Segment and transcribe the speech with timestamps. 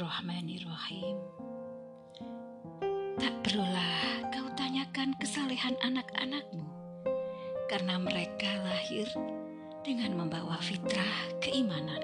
[0.00, 1.16] Bismillahirrahmanirrahim.
[3.20, 6.64] Tak perlulah kau tanyakan kesalehan anak-anakmu,
[7.68, 9.04] karena mereka lahir
[9.84, 12.00] dengan membawa fitrah keimanan.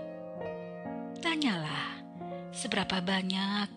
[1.24, 2.04] Tanyalah
[2.52, 3.72] seberapa banyak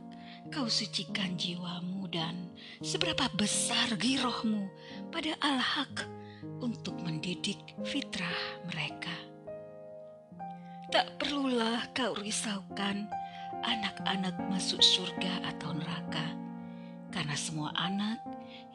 [0.52, 2.52] kau sucikan jiwamu dan
[2.84, 4.68] seberapa besar girohmu
[5.16, 6.04] pada al-haq
[6.60, 9.16] untuk mendidik fitrah mereka.
[10.92, 13.08] Tak perlulah kau risaukan
[13.64, 16.26] anak-anak masuk surga atau neraka,
[17.12, 18.22] karena semua anak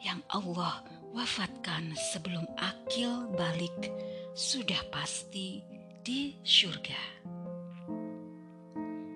[0.03, 0.83] yang Allah
[1.15, 3.93] wafatkan sebelum akil balik
[4.35, 5.63] sudah pasti
[6.03, 7.01] di surga.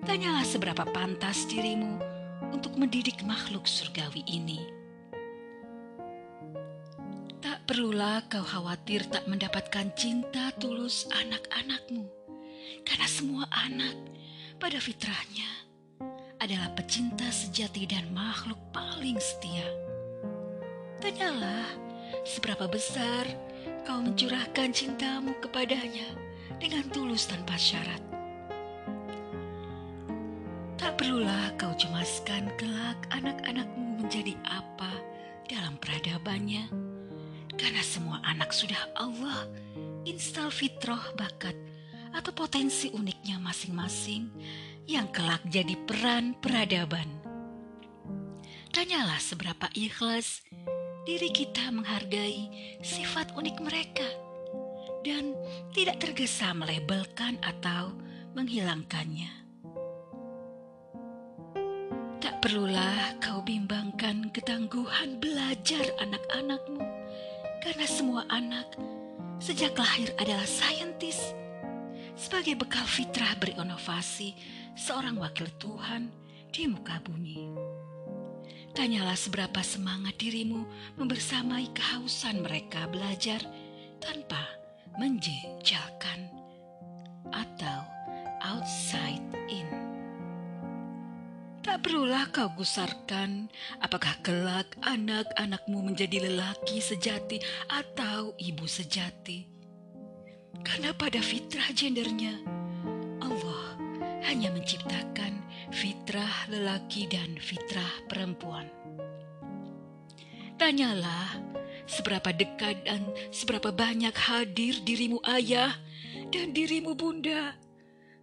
[0.00, 2.00] Tanyalah seberapa pantas dirimu
[2.50, 4.58] untuk mendidik makhluk surgawi ini.
[7.38, 12.08] Tak perlulah kau khawatir tak mendapatkan cinta tulus anak-anakmu,
[12.82, 13.94] karena semua anak
[14.60, 15.48] pada fitrahnya
[16.36, 19.64] adalah pecinta sejati dan makhluk paling setia.
[21.00, 21.64] Tanyalah
[22.28, 23.24] seberapa besar
[23.88, 26.12] kau mencurahkan cintamu kepadanya
[26.60, 28.04] dengan tulus tanpa syarat.
[30.76, 34.92] Tak perlulah kau cemaskan kelak anak-anakmu menjadi apa
[35.48, 36.68] dalam peradabannya,
[37.56, 39.48] karena semua anak sudah Allah
[40.04, 41.56] instal fitrah bakat
[42.10, 44.30] atau potensi uniknya masing-masing
[44.90, 47.06] yang kelak jadi peran peradaban.
[48.70, 50.46] Tanyalah seberapa ikhlas
[51.06, 52.50] diri kita menghargai
[52.82, 54.06] sifat unik mereka
[55.02, 55.34] dan
[55.74, 57.94] tidak tergesa melebelkan atau
[58.34, 59.32] menghilangkannya.
[62.20, 66.84] Tak perlulah kau bimbangkan ketangguhan belajar anak-anakmu,
[67.64, 68.68] karena semua anak
[69.40, 71.32] sejak lahir adalah saintis
[72.20, 74.36] sebagai bekal fitrah berinovasi
[74.76, 76.12] seorang wakil Tuhan
[76.52, 77.48] di muka bumi.
[78.76, 80.68] Tanyalah seberapa semangat dirimu
[81.00, 83.40] membersamai kehausan mereka belajar
[84.04, 84.52] tanpa
[85.00, 86.28] menjejalkan
[87.32, 87.78] atau
[88.44, 89.66] outside in.
[91.64, 93.48] Tak perlulah kau gusarkan
[93.80, 99.59] apakah kelak anak-anakmu menjadi lelaki sejati atau ibu sejati
[100.60, 102.36] karena pada fitrah gendernya,
[103.24, 103.76] Allah
[104.28, 105.40] hanya menciptakan
[105.72, 108.68] fitrah lelaki dan fitrah perempuan.
[110.60, 111.40] Tanyalah
[111.88, 115.72] seberapa dekat dan seberapa banyak hadir dirimu ayah
[116.28, 117.56] dan dirimu bunda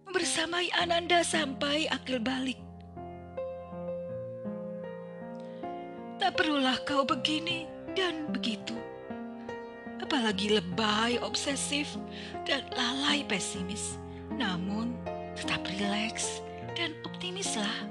[0.08, 2.60] bersamai Ananda sampai akil balik.
[6.18, 8.74] Tak perlulah kau begini dan begitu
[10.08, 12.00] apalagi lebay, obsesif,
[12.48, 14.00] dan lalai pesimis.
[14.32, 14.96] Namun,
[15.36, 16.40] tetap rileks
[16.72, 17.84] dan optimislah.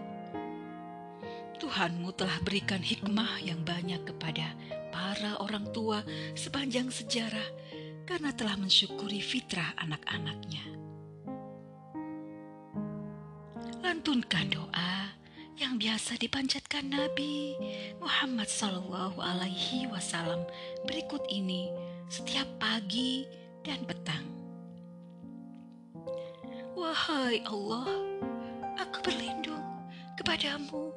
[1.61, 4.49] Tuhanmu telah berikan hikmah yang banyak kepada
[4.89, 6.01] para orang tua
[6.33, 7.45] sepanjang sejarah
[8.09, 10.65] karena telah mensyukuri fitrah anak-anaknya.
[13.85, 15.13] Lantunkan doa
[15.57, 17.53] yang biasa dipanjatkan Nabi
[18.01, 20.45] Muhammad Sallallahu Alaihi Wasallam
[20.85, 21.69] berikut ini
[22.07, 23.27] setiap pagi
[23.67, 24.23] dan petang.
[26.71, 27.91] Wahai Allah,
[28.79, 29.63] aku berlindung
[30.15, 30.95] kepadamu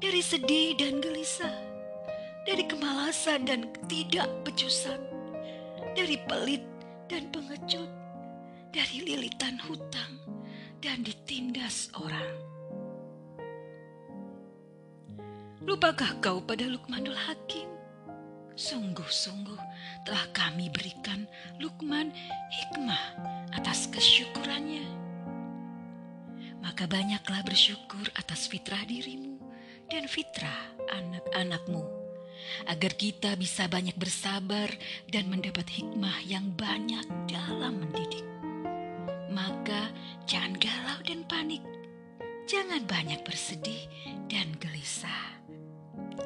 [0.00, 1.52] dari sedih dan gelisah,
[2.48, 5.00] dari kemalasan dan ketidakpecusan,
[5.92, 6.64] dari pelit
[7.12, 7.90] dan pengecut,
[8.72, 10.16] dari lilitan hutang
[10.80, 12.32] dan ditindas orang.
[15.60, 17.68] Lupakah kau pada Lukmanul Hakim?
[18.56, 19.69] Sungguh-sungguh
[20.04, 21.28] telah kami berikan
[21.60, 22.12] Lukman
[22.50, 23.04] hikmah
[23.54, 24.86] atas kesyukurannya.
[26.60, 29.40] Maka banyaklah bersyukur atas fitrah dirimu
[29.90, 31.82] dan fitrah anak-anakmu,
[32.70, 34.70] agar kita bisa banyak bersabar
[35.10, 38.24] dan mendapat hikmah yang banyak dalam mendidik.
[39.30, 39.90] Maka
[40.26, 41.62] jangan galau dan panik,
[42.46, 43.88] jangan banyak bersedih
[44.30, 45.42] dan gelisah.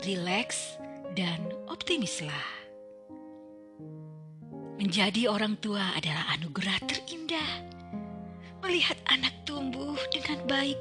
[0.04, 0.76] Rileks
[1.16, 1.40] dan
[1.70, 2.63] optimislah.
[4.74, 7.50] Menjadi orang tua adalah anugerah terindah.
[8.66, 10.80] Melihat anak tumbuh dengan baik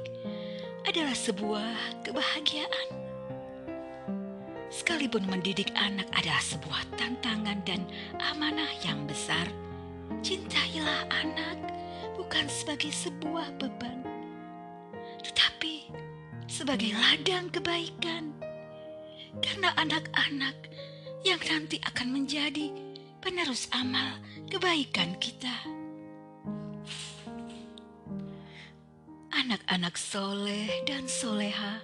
[0.82, 2.88] adalah sebuah kebahagiaan.
[4.74, 7.86] Sekalipun mendidik anak adalah sebuah tantangan dan
[8.18, 9.46] amanah yang besar,
[10.26, 11.62] cintailah anak
[12.18, 14.02] bukan sebagai sebuah beban,
[15.22, 15.86] tetapi
[16.50, 18.34] sebagai ladang kebaikan
[19.38, 20.58] karena anak-anak
[21.22, 22.83] yang nanti akan menjadi
[23.24, 24.20] penerus amal
[24.52, 25.72] kebaikan kita.
[29.44, 31.76] anak-anak soleh dan soleha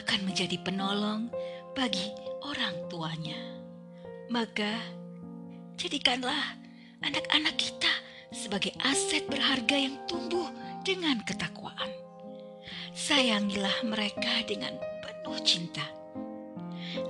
[0.00, 1.28] akan menjadi penolong
[1.76, 2.08] bagi
[2.40, 3.36] orang tuanya.
[4.32, 4.80] Maka,
[5.76, 6.56] jadikanlah
[7.04, 7.90] anak-anak kita
[8.32, 10.48] sebagai aset berharga yang tumbuh
[10.80, 11.92] dengan ketakwaan.
[12.96, 14.72] Sayangilah mereka dengan
[15.04, 15.84] penuh cinta.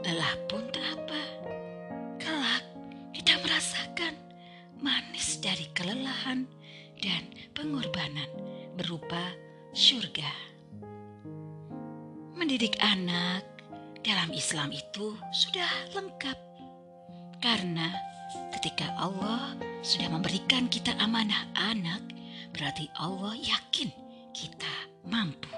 [0.02, 0.99] Lelah pun tak
[5.40, 6.44] dari kelelahan
[7.00, 7.24] dan
[7.56, 8.28] pengorbanan
[8.76, 9.32] berupa
[9.72, 10.28] surga.
[12.36, 13.44] Mendidik anak
[14.04, 16.38] dalam Islam itu sudah lengkap.
[17.40, 17.88] Karena
[18.52, 22.04] ketika Allah sudah memberikan kita amanah anak,
[22.52, 23.88] berarti Allah yakin
[24.36, 24.74] kita
[25.08, 25.48] mampu.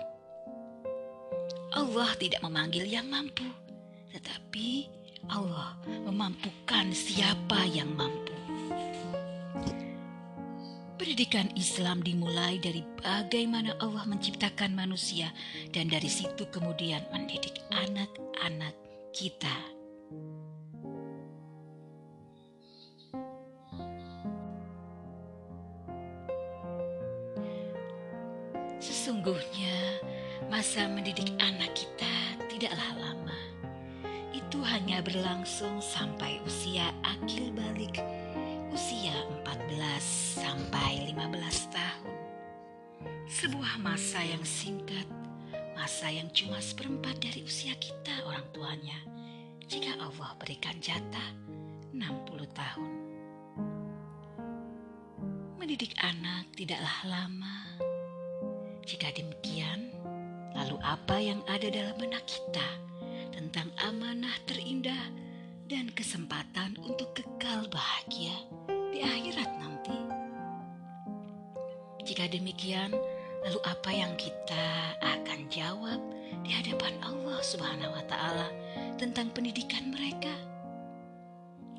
[1.75, 3.49] Allah tidak memanggil yang mampu,
[4.15, 4.87] tetapi
[5.27, 5.75] Allah
[6.07, 8.35] memampukan siapa yang mampu.
[11.13, 15.29] Pendidikan Islam dimulai dari bagaimana Allah menciptakan manusia
[15.69, 18.73] dan dari situ kemudian mendidik anak-anak
[19.13, 19.53] kita.
[28.81, 30.01] Sesungguhnya
[30.49, 33.41] masa mendidik anak kita tidaklah lama.
[34.33, 38.01] Itu hanya berlangsung sampai usia akil balik
[38.73, 39.13] usia
[39.45, 40.22] 14
[43.43, 45.03] Sebuah masa yang singkat,
[45.75, 48.95] masa yang cuma seperempat dari usia kita orang tuanya.
[49.67, 51.35] Jika Allah berikan jatah
[51.91, 51.99] 60
[52.55, 52.93] tahun.
[55.59, 57.83] Mendidik anak tidaklah lama.
[58.87, 59.91] Jika demikian,
[60.55, 62.69] lalu apa yang ada dalam benak kita
[63.35, 65.11] tentang amanah terindah
[65.67, 68.39] dan kesempatan untuk kekal bahagia
[68.95, 69.99] di akhirat nanti.
[72.07, 72.95] Jika demikian,
[73.43, 75.99] lalu apa yang kita akan jawab
[76.47, 78.49] di hadapan Allah Subhanahu wa taala
[78.99, 80.31] tentang pendidikan mereka?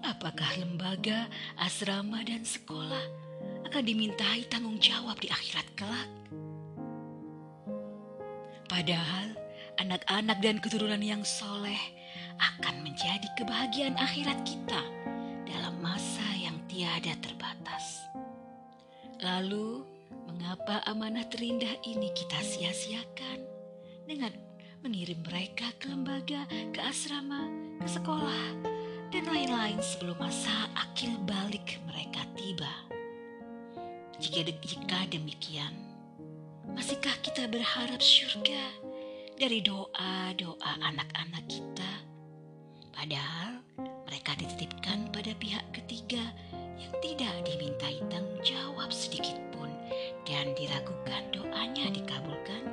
[0.03, 3.03] Apakah lembaga, asrama dan sekolah
[3.71, 6.11] akan dimintai tanggung jawab di akhirat kelak?
[8.67, 9.31] Padahal
[9.79, 11.79] anak-anak dan keturunan yang soleh
[12.35, 14.81] akan menjadi kebahagiaan akhirat kita
[15.47, 18.03] dalam masa yang tiada terbatas.
[19.23, 19.92] Lalu,
[20.29, 23.39] mengapa amanah terindah ini kita sia-siakan
[24.07, 24.33] dengan
[24.83, 26.43] mengirim mereka ke lembaga,
[26.75, 27.47] ke asrama,
[27.79, 28.45] ke sekolah,
[29.09, 32.73] dan lain-lain sebelum masa akil balik mereka tiba?
[34.19, 35.73] Jika, jika demikian,
[36.71, 38.63] masihkah kita berharap surga
[39.35, 42.13] dari doa-doa anak-anak kita
[43.03, 43.59] Padahal
[44.07, 46.23] mereka dititipkan pada pihak ketiga
[46.79, 49.35] yang tidak dimintai tanggung jawab sedikit
[50.33, 52.65] dan diragukan doanya dikabulkan.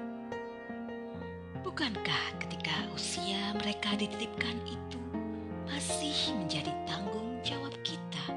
[1.60, 4.96] Bukankah ketika usia mereka dititipkan itu
[5.68, 8.32] masih menjadi tanggung jawab kita?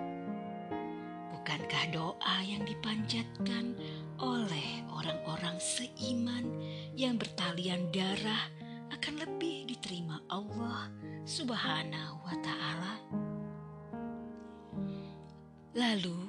[1.31, 3.79] Bukankah doa yang dipanjatkan
[4.19, 6.43] oleh orang-orang seiman
[6.91, 8.51] yang bertalian darah
[8.91, 10.91] akan lebih diterima Allah
[11.23, 12.95] Subhanahu wa Ta'ala.
[15.79, 16.27] Lalu,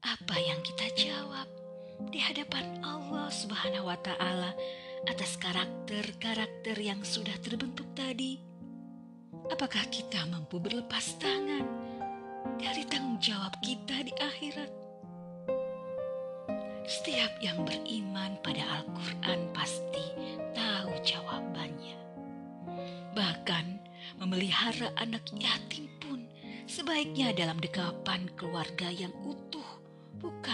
[0.00, 1.63] apa yang kita jawab
[2.10, 4.54] di hadapan Allah Subhanahu wa Ta'ala
[5.04, 8.40] atas karakter-karakter yang sudah terbentuk tadi?
[9.52, 11.68] Apakah kita mampu berlepas tangan
[12.56, 14.72] dari tanggung jawab kita di akhirat?
[16.84, 20.04] Setiap yang beriman pada Al-Quran pasti
[20.56, 21.96] tahu jawabannya.
[23.12, 23.66] Bahkan
[24.20, 26.24] memelihara anak yatim pun
[26.64, 29.43] sebaiknya dalam dekapan keluarga yang utuh,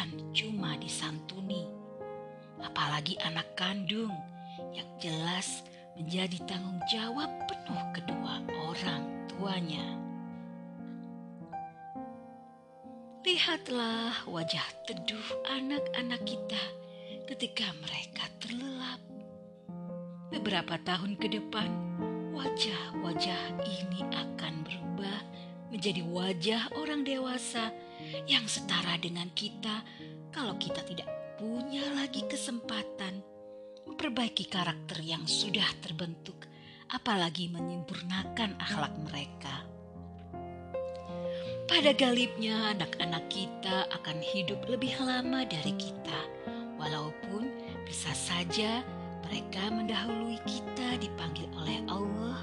[0.01, 1.69] bukan cuma disantuni.
[2.65, 4.17] Apalagi anak kandung
[4.73, 5.61] yang jelas
[5.93, 9.85] menjadi tanggung jawab penuh kedua orang tuanya.
[13.29, 16.63] Lihatlah wajah teduh anak-anak kita
[17.29, 19.05] ketika mereka terlelap.
[20.33, 21.69] Beberapa tahun ke depan,
[22.33, 25.21] wajah-wajah ini akan berubah
[25.69, 27.69] menjadi wajah orang dewasa
[28.27, 29.83] yang setara dengan kita
[30.31, 31.09] kalau kita tidak
[31.41, 33.25] punya lagi kesempatan.
[33.89, 36.47] Memperbaiki karakter yang sudah terbentuk
[36.91, 39.67] apalagi menyempurnakan akhlak mereka.
[41.71, 46.21] Pada galibnya anak-anak kita akan hidup lebih lama dari kita.
[46.83, 47.47] Walaupun
[47.87, 48.83] bisa saja
[49.23, 52.43] mereka mendahului kita dipanggil oleh Allah.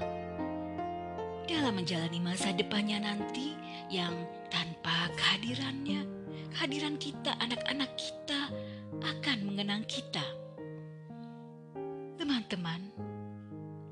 [1.44, 3.52] Dalam menjalani masa depannya nanti
[3.88, 4.12] yang
[4.52, 6.04] tanpa kehadirannya,
[6.52, 8.52] kehadiran kita, anak-anak kita
[9.00, 10.24] akan mengenang kita.
[12.20, 12.92] Teman-teman,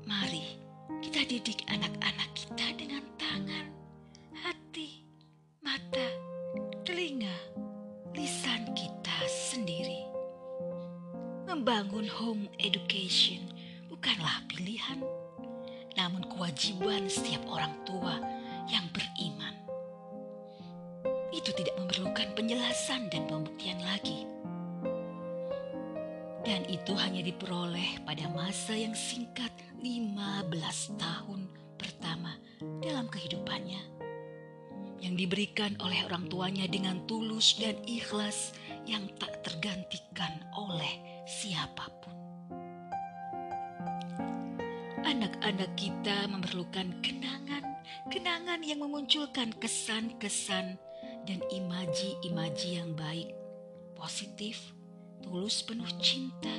[0.05, 0.61] mari
[1.01, 3.65] kita didik anak-anak kita dengan tangan,
[4.37, 5.01] hati,
[5.65, 6.07] mata,
[6.85, 7.33] telinga,
[8.13, 10.05] lisan kita sendiri.
[11.49, 13.49] Membangun home education
[13.89, 15.01] bukanlah pilihan,
[15.97, 18.21] namun kewajiban setiap orang tua
[18.69, 19.56] yang beriman.
[21.47, 24.27] Itu tidak memerlukan penjelasan dan pembuktian lagi
[26.47, 29.51] dan itu hanya diperoleh pada masa yang singkat
[29.83, 30.19] 15
[30.95, 32.39] tahun pertama
[32.79, 33.83] dalam kehidupannya.
[35.03, 38.55] Yang diberikan oleh orang tuanya dengan tulus dan ikhlas
[38.87, 42.15] yang tak tergantikan oleh siapa pun.
[45.03, 47.63] Anak-anak kita memerlukan kenangan,
[48.11, 50.79] kenangan yang memunculkan kesan-kesan
[51.27, 53.35] dan imaji-imaji yang baik,
[53.99, 54.71] positif,
[55.19, 56.55] tulus penuh cinta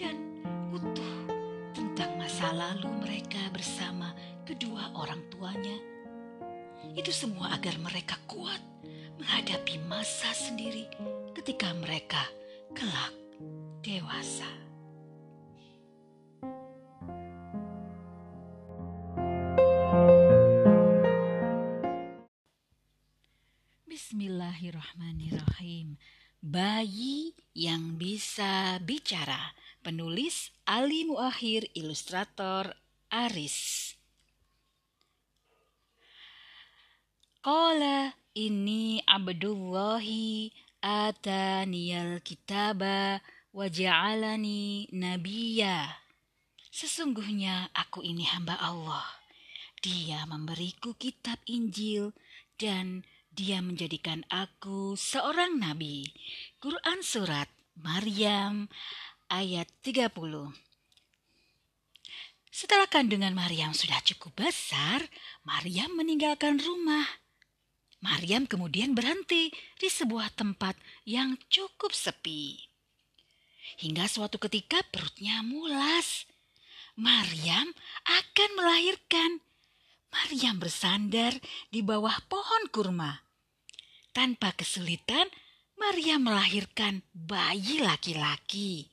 [0.00, 0.40] dan
[0.72, 1.28] utuh
[1.76, 4.16] tentang masa lalu mereka bersama
[4.48, 5.76] kedua orang tuanya.
[6.96, 8.64] Itu semua agar mereka kuat
[9.20, 10.88] menghadapi masa sendiri
[11.36, 12.24] ketika mereka
[12.72, 13.12] kelak
[13.84, 14.69] dewasa.
[24.80, 26.00] Bismillahirrahmanirrahim.
[26.40, 29.52] Bayi yang bisa bicara.
[29.84, 32.72] Penulis Ali Muakhir, ilustrator
[33.12, 33.92] Aris.
[37.44, 40.48] Qala ini abdullahi
[40.80, 43.20] ataniyal kitaba
[43.52, 46.00] wa ja'alani nabiyya.
[46.72, 49.04] Sesungguhnya aku ini hamba Allah.
[49.84, 52.16] Dia memberiku kitab Injil
[52.56, 56.10] dan dia menjadikan aku seorang nabi.
[56.58, 57.46] Quran Surat
[57.78, 58.66] Maryam
[59.30, 60.10] ayat 30
[62.50, 65.06] Setelah kandungan Maryam sudah cukup besar,
[65.46, 67.06] Maryam meninggalkan rumah.
[68.02, 70.74] Maryam kemudian berhenti di sebuah tempat
[71.06, 72.58] yang cukup sepi.
[73.80, 76.26] Hingga suatu ketika perutnya mulas.
[76.98, 77.70] Maryam
[78.04, 79.40] akan melahirkan
[80.10, 81.38] Maryam bersandar
[81.70, 83.22] di bawah pohon kurma.
[84.10, 85.30] Tanpa kesulitan,
[85.78, 88.90] Maryam melahirkan bayi laki-laki.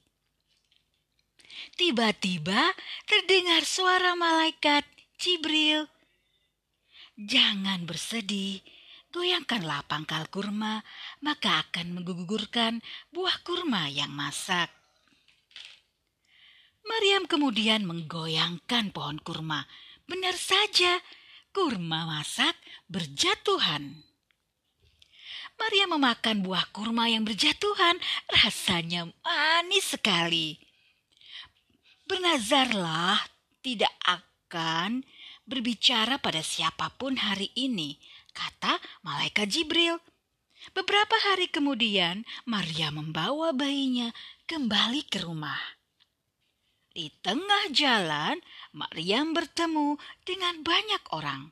[1.73, 2.69] Tiba-tiba
[3.09, 4.85] terdengar suara malaikat
[5.17, 5.89] Jibril.
[7.17, 8.61] Jangan bersedih,
[9.09, 10.85] goyangkanlah pangkal kurma,
[11.25, 14.69] maka akan menggugurkan buah kurma yang masak.
[16.85, 19.65] Maryam kemudian menggoyangkan pohon kurma
[20.07, 21.03] Benar saja,
[21.51, 22.55] kurma masak
[22.87, 24.07] berjatuhan.
[25.59, 27.99] Maria memakan buah kurma yang berjatuhan,
[28.31, 30.55] rasanya manis sekali.
[32.07, 33.19] Bernazarlah
[33.59, 35.03] tidak akan
[35.43, 37.99] berbicara pada siapa pun hari ini,
[38.31, 39.99] kata malaikat Jibril.
[40.71, 44.15] Beberapa hari kemudian, Maria membawa bayinya
[44.47, 45.59] kembali ke rumah.
[46.95, 48.41] Di tengah jalan,
[48.77, 51.49] Maryam bertemu dengan banyak orang.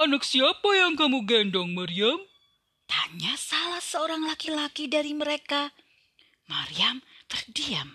[0.00, 2.16] Anak siapa yang kamu gendong, Maryam?
[2.88, 5.68] Tanya salah seorang laki-laki dari mereka.
[6.48, 7.92] Maryam terdiam.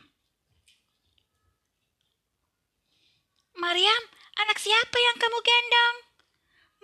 [3.58, 4.02] Maryam,
[4.38, 5.98] anak siapa yang kamu gendong?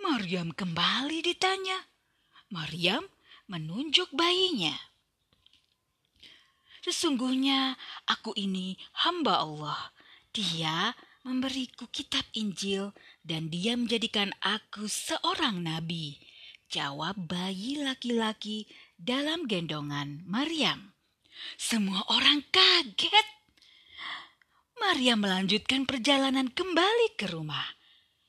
[0.02, 1.78] Maryam kembali ditanya.
[2.50, 3.06] Maryam
[3.46, 4.74] menunjuk bayinya.
[6.82, 7.78] Sesungguhnya
[8.10, 8.74] aku ini
[9.06, 9.94] hamba Allah.
[10.34, 10.90] Dia
[11.22, 12.90] memberiku kitab Injil
[13.22, 16.18] dan dia menjadikan aku seorang nabi.
[16.66, 18.66] Jawab bayi laki-laki
[18.98, 20.90] dalam gendongan Maryam.
[21.54, 23.28] Semua orang kaget.
[24.82, 27.78] Maryam melanjutkan perjalanan kembali ke rumah.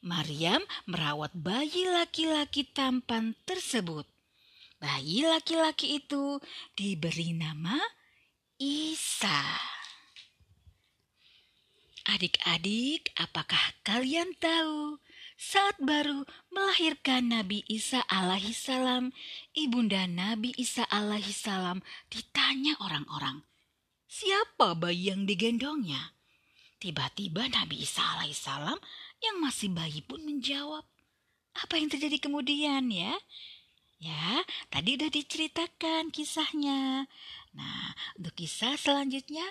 [0.06, 4.06] Maryam merawat bayi laki-laki tampan tersebut.
[4.78, 6.38] Bayi laki-laki itu
[6.76, 7.80] diberi nama
[8.64, 9.60] Isa.
[12.08, 15.04] Adik-adik, apakah kalian tahu
[15.36, 19.12] saat baru melahirkan Nabi Isa alaihi salam,
[19.52, 23.44] ibunda Nabi Isa alaihi salam ditanya orang-orang,
[24.08, 26.16] siapa bayi yang digendongnya?
[26.80, 28.80] Tiba-tiba Nabi Isa alaihi salam
[29.20, 30.88] yang masih bayi pun menjawab,
[31.60, 33.12] apa yang terjadi kemudian ya?
[34.04, 37.08] Ya, tadi udah diceritakan kisahnya.
[37.54, 39.46] Nah, untuk kisah selanjutnya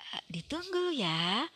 [0.00, 1.48] uh, ditunggu ya.